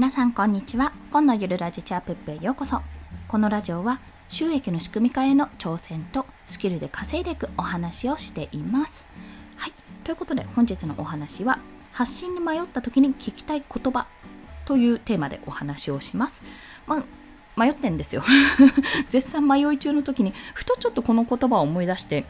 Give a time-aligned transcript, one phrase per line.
[0.00, 0.94] 皆さんこんにちは。
[1.10, 2.80] 今のゆるラジチャープップへようこそ。
[3.28, 4.00] このラジオは
[4.30, 9.10] 収益の仕組み化への挑戦とスキルで稼いでいくお話をしています。
[9.56, 9.74] はい。
[10.02, 11.58] ということで本日のお話は
[11.92, 14.06] 発信に迷った時に聞きたい言葉
[14.64, 16.42] というテーマでお話をします。
[16.86, 17.04] まあ
[17.60, 18.22] 迷ってんですよ。
[19.10, 22.24] 絶賛迷い中の時にふとちょっとこの言葉を思い出して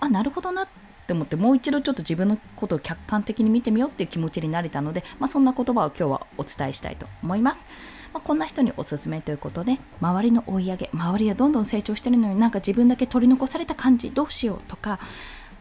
[0.00, 0.68] あなるほどなっ
[1.08, 7.66] って思ってもう一度ちょっと自分のことを客観的に見てみようっていう気持ちになれたので、まあ、そんな言葉を今日はお伝えしたいと思います。
[8.12, 14.98] まあ、こんな人におすすめということで周りの追い上げ周りはどんどん成長してるのになんか自分だけ取り残された感じどうしようとか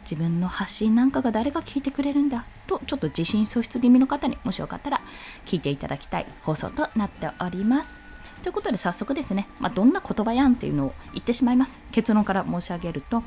[0.03, 5.01] 自分の発信なんかが誰が聞いてくれるんだとちょっと自信喪失気味の方にもしよかったら
[5.45, 8.07] 聞いていただきたい放送となっております。
[8.43, 11.79] ということで早速ですね、まあ、どんな言葉やんっていうのを言ってしまいます。
[11.91, 13.23] 結論から申し上げると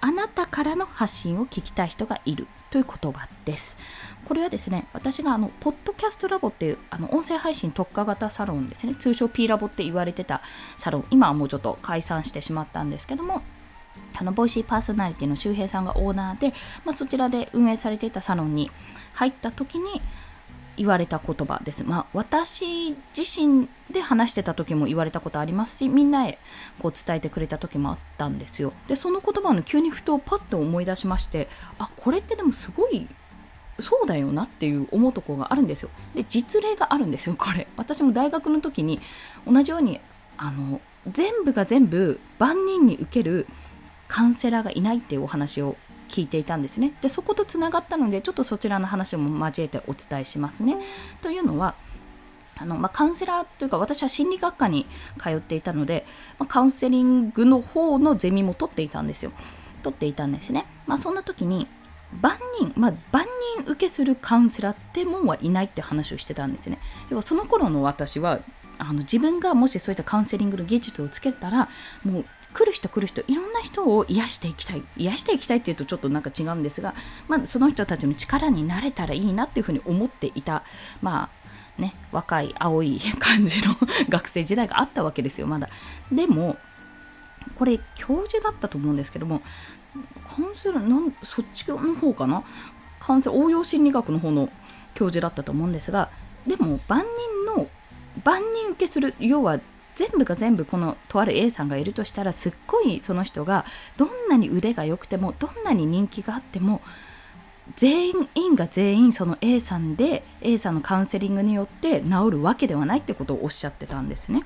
[0.00, 3.78] あなたからの発信を聞きたい人がいるという言葉です。
[4.24, 10.42] これはですね、私があの、ポッドキャストラボっていう、あの、音声配信特化型サロンですね、通称 P ラボって言われてた
[10.78, 13.42] サロン、今はもうちょっと解散してしまったんですけども、
[14.16, 16.52] あのボイシーパーソナリティの周平さんがオーナーで、
[16.84, 18.70] まあ、そちらで運営されていたサロンに
[19.14, 20.02] 入った時に
[20.80, 21.84] 言われた言葉です。
[21.84, 26.38] まあ、私自身で話してた時も言われたことありますし、みんなへ
[26.78, 28.72] こう伝えてくれた時もあったんですよ。
[28.88, 33.06] で、その言葉の急にふとパッと思い出しまして、あ、これってでもすごい
[33.78, 35.90] そうだよなっていう思うところがあるんですよ。
[36.14, 37.68] で、実例があるんですよ、これ。
[37.76, 39.02] 私も大学の時に
[39.46, 40.00] 同じように、
[40.38, 40.80] あの、
[41.12, 43.46] 全部が全部万人に受ける
[44.08, 45.76] カウンセラーがいないっていうお話を
[46.10, 46.92] 聞いていたんですね。
[47.00, 50.76] でそことつながったのでちょっとそちらの話も交えてお伝えしますね。
[51.22, 51.74] というのは
[52.58, 54.86] あの、まあ、カウンセラーというか私は心理学科に
[55.18, 56.04] 通っていたので、
[56.38, 59.32] まあ、カウンセリングの方のゼミも取っていたんですよ。
[59.82, 60.66] 取っていたんですね。
[60.86, 61.66] まあ、そんな時に
[62.20, 63.24] 万人、まあ、万
[63.56, 66.78] 人受けするカウンセラーってもんはいないって話をしてたんですね。
[67.08, 68.40] 要はその頃の私は
[68.78, 71.68] あの自分がもしそういったカウンセリングの技術をつけたら
[72.02, 74.82] もう来る人来る人いろんな人を癒していきたい。
[74.96, 76.94] 癒していきたいっていうとちょっとなんか違うんですが、
[77.28, 80.64] まあ、その人たちの力になれたらいいなっていうふうに思っていた
[81.00, 81.30] ま
[81.78, 83.76] あね若い青い感じの
[84.08, 85.68] 学生時代があったわけですよまだ。
[86.10, 86.56] でも
[87.54, 89.42] これ教授だったと思うんですけども
[90.28, 92.42] カウンセラーそっちの方かな？
[92.98, 94.48] カウンセラー応用心理学の方の
[94.94, 96.10] 教授だったと思うんですが
[96.46, 97.04] でも万
[97.46, 97.68] 人の
[98.24, 99.60] 万人受けする要は
[100.00, 103.66] 全部が全部このとある A さんがいるとしたらすっごいその人が
[103.98, 106.80] どんなに腕が良くてもどんなに人気があっても
[107.76, 114.42] 全員が全員その A さんで A さんのカウンセリングによって治るわけではないってことをおっしゃってたんですね。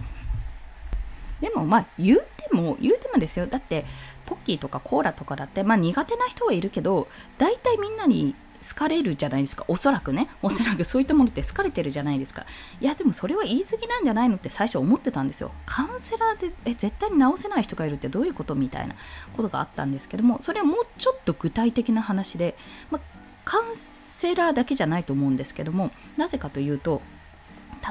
[1.41, 3.84] でもまあ言うても言うてもですよだって
[4.26, 7.06] ポッキーとかコーラとかだってまあ苦手な人はいるけど
[7.38, 8.34] 大体みんなに
[8.69, 9.64] 好かれるじゃないですか。
[9.69, 10.28] おそらくね。
[10.42, 12.47] おそらくそういったものって好かれてるじゃないですか。
[12.80, 15.52] いやでもそれは言い過ぎなんじゃないのって最初思ってたんですよ。
[15.66, 18.94] カウンセラーでえ絶対に治せない人がいるってどういうことみたいな
[19.34, 22.56] ことがあったんですけどもそれはもうちょっと具体的な話で、
[22.91, 23.00] ま
[23.44, 27.02] カウンセラーだけじゃないと思うんですけどもなぜかというと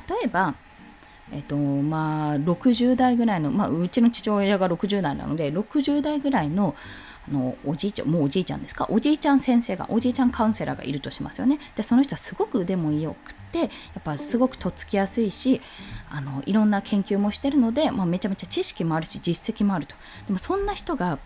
[0.10, 0.56] 例えば
[1.32, 6.76] えっとまあ、60代ぐらいの、まあ、うちの父親が60代なので60代ぐらいの
[7.28, 8.88] あのおじいちゃんもうおじいちゃんですか？
[8.90, 11.60] おじいちゃん先生がおじいちゃんカウンセラーがいるとしますよね。
[11.76, 13.66] でその人はすごく腕もよくてや
[14.00, 15.62] っぱすごくとっつきやすいし
[16.10, 19.96] あのいろんな研究もしてるので、まあ、めちゃめちゃ知識もあるし実績もあると。
[20.28, 21.20] でもそんな人が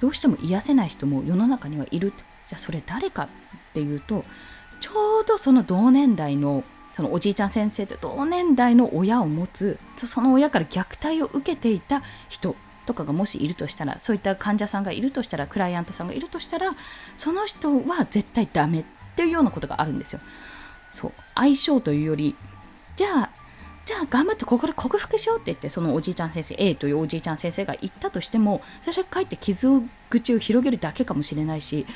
[0.00, 2.12] どうしても癒せない人も世の中にはいる。
[2.48, 3.28] じゃあそれ誰かっ
[3.74, 4.24] ていうと
[4.80, 6.64] ちょうどその同年代の
[6.94, 12.56] そのおじいちゃん先生と同年代の親を持つその親から虐待を受けていた人
[12.88, 16.74] とかがもしいるとしたらそういった患者さんがいるとしたらクライアントさんがいるとしたら
[17.16, 18.84] その人は絶対ダメっ
[19.14, 20.20] ていうようなことがあるんですよ。
[20.90, 21.12] そう。
[21.34, 22.34] 相性というより
[22.96, 23.30] じゃあ
[23.84, 31.86] じゃあ頑張ってここで克服しようって言ってそのおじいちゃん先生 A というおじいちゃん先生が言ったとしてもそれがかえって傷口を広げるだけかもしれないし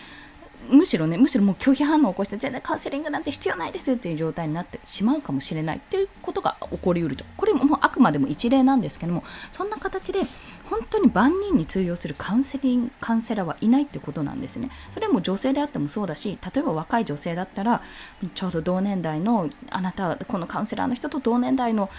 [0.70, 7.25] むしろねむしろもう拒否反応を起こして全然カウンセリングなんて必要ないですっていう状態になってしまうかもしれないっていうことが起こりうると。
[7.37, 10.20] これももうあくまでも一例なんですけどもそんな形で
[10.72, 14.70] 本当に万人に通用するカウンセリングカウンセラーはいないってことなんですね。
[14.90, 17.82] それも女性であってもそうだし例えば若い女性だったら
[18.34, 21.90] ちょうど同年代のあなたこのカウンセラーの人と同年代の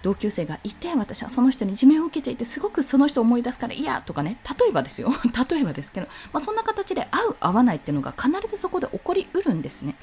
[0.00, 5.10] 同級生がいて私はその人にいじめを受けていてすごくその人を思い出すから嫌とかね例えばですよ。
[5.50, 9.94] 例えばですけど、まあ、そんな形で合う合わないっていうのが必ずそこで起こりうるんですね。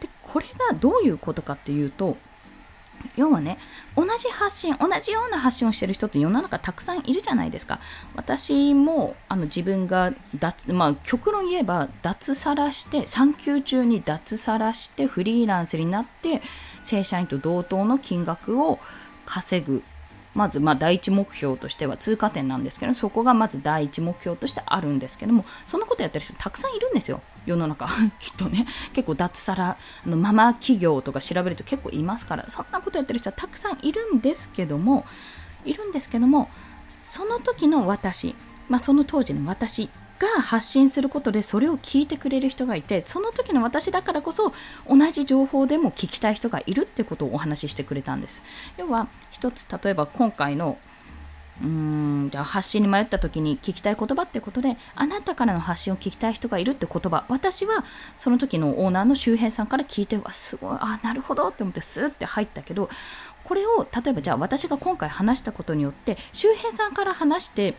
[0.00, 2.16] でこれがどういうことかっていうと
[3.16, 3.58] 要はね
[3.96, 7.80] 同じ発信同じような発信をしてる人って世の中たくさんいるじゃないですか。
[8.14, 16.42] 私もあの自分が脱、まあ、極論言えば脱サラして産休中に脱サラしてフリーランスになって
[16.82, 18.78] 正社員と同等の金額を
[19.26, 19.82] 稼ぐ
[20.34, 27.20] まずま第一目標としては通過点なんですけどそこがまず第一目標としてあるんですけどもそんなことやってる人たくさんいるんですよ。
[27.46, 27.86] 世の中。
[28.18, 28.66] きっとね。
[28.92, 29.76] 結構脱サラ
[30.06, 35.04] のママ企業とか調べると結構いますからそんなことやってる人はたくさんいるんですけども
[35.64, 36.48] いるんですけども
[37.02, 38.34] その時の私、
[38.68, 44.52] まあ、その当時の私が発信することでそれを聞いてくれる人がいてその時の私だからこそ
[44.88, 48.42] 同じ情報でも聞きたい人がいるってことをお話ししてくれたんです。
[48.76, 50.78] 要は一つ例えば今回の
[51.62, 57.84] うーんじゃあ発信に迷った時に聞きたい言葉ってことであなたからの発信を聞きたい人がいるって言葉私は
[58.18, 62.90] その時のオーナーの周平さんから聞いてわすごいあなるほどって思ってスーって入ったけど
[63.44, 67.76] これを例えばじゃあ私が今回話したことによって周平さんから話して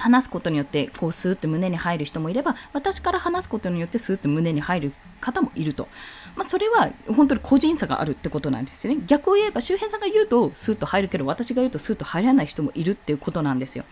[0.00, 5.88] 話すことによってこうスーッと胸に入る人もいれば私から話すことによってスーッと胸に入る方もいると、
[6.36, 8.96] まあ、それは本当に個人差があるってことなんですね。
[9.06, 13.84] 逆を言えば周辺さんが言うとスーッと入るけど私が言うとスーッと入らない人もいるっていうことなんですよ。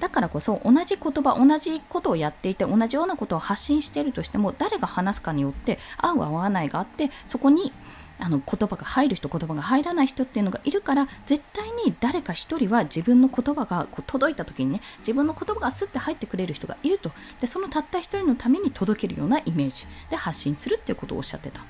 [0.00, 7.72] だからこそ同じ言葉同じことをやっていて同じようなことを発信しているとしても誰が話すかによって合う合わないがあってそこに
[8.20, 17.10] あの言葉が入る人言葉が入らない人っていうのがいるから絶対に誰か一人は自分の言葉がこう届いた時にね自分の言葉がスッて入ってくれる人がいると。
[17.40, 19.86] でそのたった一人のために届けるようなイメージ。
[20.10, 21.62] で発信するっていうことをおっしゃってた。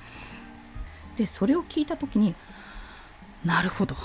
[1.17, 2.35] でそれを聞いた時に
[3.45, 3.95] なるほど。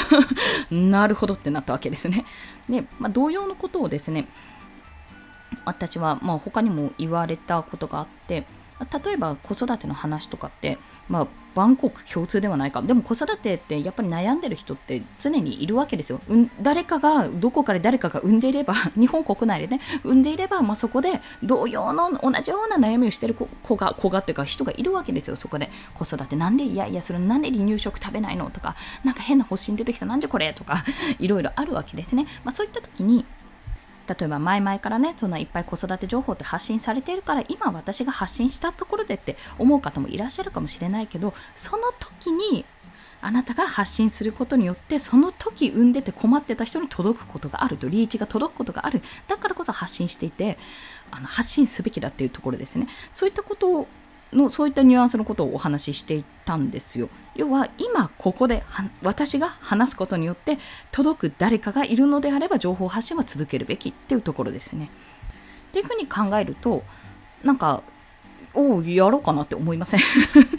[0.70, 2.24] なるほどってなったわけですね。
[2.68, 4.28] で、まあ、同様のことをですね
[5.64, 8.44] 私はまあ他にも言われたことがあって
[9.04, 10.78] 例えば子育ての話とかって、
[11.08, 12.82] まあ、万国共通ではないか。
[12.82, 25.70] でも子育てってやっぱり悩んでる人って常にいるわけですよ、うん、誰かがどこかで誰かが産んでいれば 日本国内でね産んでいれば、まあ、そこで同様の同じような悩みをしてる子が子がっていうか人がいるわけですよそこで。
[25.94, 28.50] 子育てなんでいやいやそれなんで離乳食食べないの？
[28.50, 30.04] とかなんか変な発疹出てきた？
[30.04, 30.52] なんじゃこれ？
[30.52, 30.84] とか
[31.18, 33.24] いろいろあるわけですね、まあ、そういった時に
[34.08, 42.64] 例えば前々からねそんないっぱい子育て情報って発信されているから今私が発信したところでって思う方もいらっしゃるかもしれないけどその時に
[43.22, 49.02] あなたが発信することによってその時産んでて困ってた人に届くことがあるとリーチが届くことがある。
[49.26, 50.58] だからこそ発信していて
[51.10, 52.88] あの発信すべきだっていうところですね。
[53.14, 53.88] そういったこと
[54.36, 57.08] のそういったニュアンスのことをお話ししていたんですよ。
[57.34, 58.62] 要は今ここで
[59.02, 60.58] 私が話すことによって
[60.90, 64.90] 届く誰かがいるのであれば情報発信は続けるべきっていうところですね。
[65.68, 66.82] っていうふうに考えると
[67.42, 67.82] なんか
[68.54, 70.00] おおやろうかなって思いません？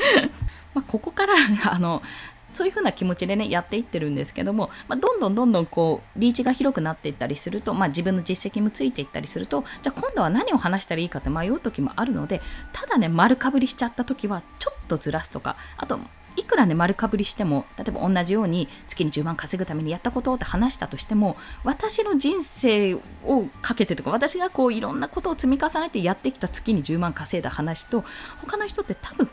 [0.74, 1.34] まここから
[1.72, 2.02] あの
[2.50, 12.42] そういうふうな気持ちでね、やっていってるんですけども、まあ、どんどんどんどんこう、リーチが広くなっていったりすると、まあ、自分の実績もついていったりすると、じゃあ今度は何を話したらいいかって迷う時もあるので、
[12.74, 16.00] ただね、丸かぶりしちゃった時は、ちょっとずらすとか、あと、
[16.38, 23.02] いくらね、丸かぶりしても、例えば同じように月に10万稼ぐためにやったことって話したとしても、私の人生を
[23.64, 28.06] かけてとか、私がこういろんなことを積み重ねてやってきた月に10万稼いだ話と、
[28.40, 29.28] 他の人って多分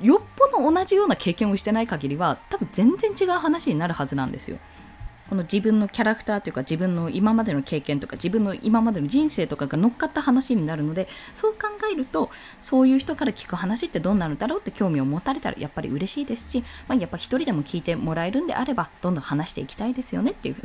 [0.00, 4.58] よっぽど同じような経験をしてない限りは多分全然違う話になるはずなんですよ。
[5.28, 12.30] この自分のキャラクターというか自分の今までの経験とか自分の今までの人生とかが乗っかった話になるのでそう考えると
[12.60, 20.56] そういう人から聞く話ってどんなのだろうって興味を持たれたらやっぱり嬉しいですし、まあ、やっぱ一人でも聞いてもらえるんであればどんどん話していきたいですよねっていう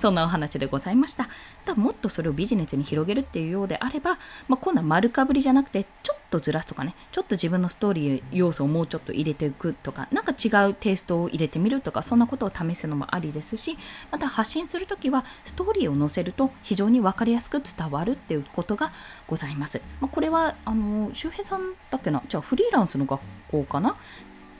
[0.00, 1.28] そんなお話でございました
[1.64, 6.96] だもっとそれをビジネスに広げるっていうようであれば、まあ、今度は丸かぶりじゃなくてちょっととずらすとかね。
[7.12, 10.08] ちょっと自分のストーリー要素をもうちょっと入れていくとか。
[10.10, 13.78] なんか違うテイストを入れてみるとかそんなことを試すのもありですし。
[14.10, 18.92] また発信するときはストーリーを載せると非常に分かりやすく伝わるっていうことが
[19.26, 22.22] ございます、まあ、これはあの周平さんだっけな？
[22.28, 23.20] じゃあフリーランスの学
[23.50, 23.96] 校かな？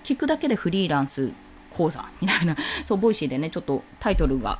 [0.04, 1.32] 聞くだけでフリーランス
[1.70, 2.54] 講座みたいな。
[2.86, 4.58] そう Voicy でねちょっとタイトルが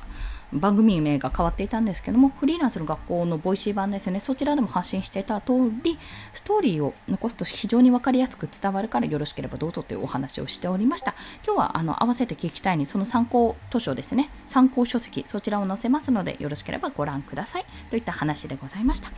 [0.53, 5.97] 番組名が変わっていたんですけども、フリーランスの学校の Voicy 版ですね、そちらでも発信していた通り、
[6.33, 11.15] ストーリーを残すと非常に分かりやすく伝わるからよろしければどうぞというお話をしておりました。
[11.45, 17.65] 今日はあの合わせて聞きたいに、その参考図書ですね、参考書籍、そちらを載せますので、よろしければご覧ください。
[17.89, 19.11] といった話でございました。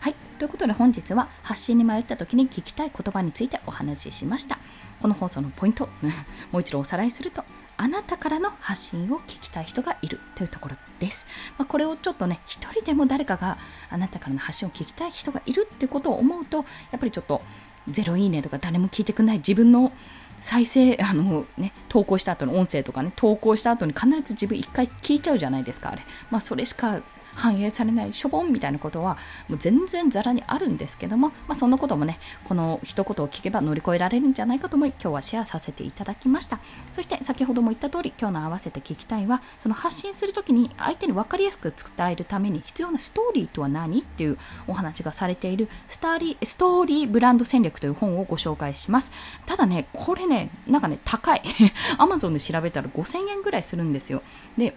[0.00, 4.58] はい、ということで本日は発信に迷った時に聞きたい言葉についてお話ししました。
[5.00, 5.88] この放送のポイント、
[6.52, 7.44] もう一度おさらいすると、
[7.76, 11.26] あなたからの発信を聞きたい人がいるというところです。
[11.58, 13.58] まあ、これをちょっとね、一人でも誰かが
[13.90, 16.62] あなたからの発信を聞きたい人がいるってことを思うと、や
[16.96, 17.42] っぱりちょっと
[17.88, 19.92] ゼロいいねとか誰も聞いてくれない自分の
[20.40, 26.02] 再生、あのね、投稿した後の音声とかね、投稿した後に必ず自分一回聞いちゃうじゃないですか、あれ。
[26.30, 27.00] まあ、それしか
[27.36, 29.16] 反映されないしょぼんみたいなことは
[29.48, 36.58] もう全然ざらにあるんですけども、まあ、そんなこともねこの一言を聞けば乗り越えられるんじゃないかと思い今日はシェアさせていただきました。
[36.92, 49.12] そして先ほども言った通り今日の合わせて聞きたいはその発信するときに相手に分かりやすく伝えるために必要なストーリーとは何っていうお話がされているスターリーストーリーブランド戦略という本をご紹介します。
[49.44, 51.42] ただねこれねなんかね高い。
[51.98, 54.22] Amazon で調べたら5000円ぐらいするんですよ。
[54.56, 54.74] で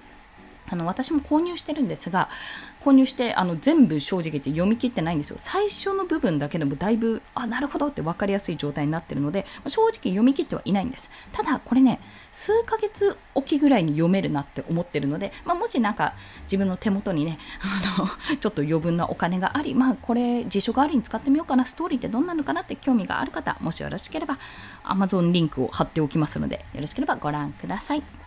[0.69, 2.29] あの私も購入してるんですが
[2.83, 5.35] 購入してあの全部正直言って読み切ってないんですよ。
[5.37, 11.11] 最初の部分だけでもだいぶあなるほどって分かりやすい状態になってるので正直読み切ってはいないんです。
[11.31, 11.99] ただこれね
[12.31, 24.37] 数ヶ月おきぐらいに読めるなって思ってるので、まあ、もしなんか自分の手元にねあのちょっと余分なお金がありまあこれ辞書代わりに使ってみようかなストーリーってどんなのかなって興味がある方もしよろしければ
[24.83, 28.18] Amazon リンクを貼っておきますのでよろしければご覧ください。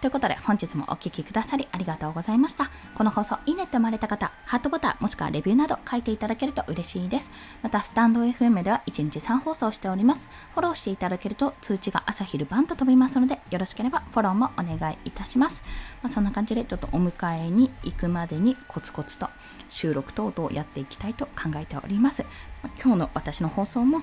[0.00, 2.70] ということで本日もお聴きくださりありがとうございました。
[2.94, 7.30] この放送いいねって思われた方、ハートボタンもしくはレビューなど書いていただけると嬉しいです。
[7.60, 10.30] また、スタンド FM では1日3放送しております。
[10.54, 15.64] フォローしていただけると通知が朝昼晩と飛びますので、よろしければフォローもお願いいたします。
[16.02, 19.28] まあ、そんな感じでちょっとお迎えに行くまでにコツコツと
[19.68, 22.22] 収録等々やっていきたいと考えております。
[22.62, 24.00] まあ、今日の私の放送も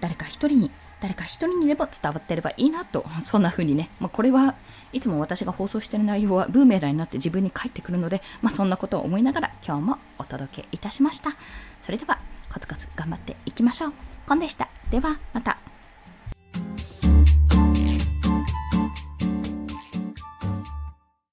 [0.00, 4.54] 誰か一人に誰か一人にでも伝わってればいいなと、 そんな風にね、まあ、これは
[4.92, 11.30] いつも私が放送してる内容はブーメランになって自分に返ってくるので、まあ、そんなことを思いながら今日もお届けいたしました。
[11.80, 12.18] それでは
[12.52, 13.92] コツコツ頑張っていきましょう。
[14.26, 14.68] コンでした。
[14.90, 15.69] ではまた。